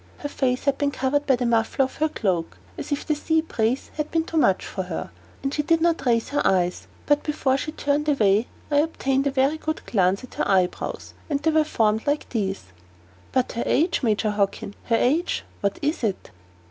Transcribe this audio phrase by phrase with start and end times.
[0.17, 3.41] Her face had been covered by the muffler of her cloak, as if the sea
[3.41, 5.11] breeze were too much for her;
[5.43, 6.87] and she did not even raise her eyes.
[7.05, 11.51] But before she turned away, I obtained a good glance at her eyebrows and they
[11.51, 12.63] were formed like these."
[13.31, 14.73] "But her age, Major Hockin!
[14.85, 16.31] Her age what is it?"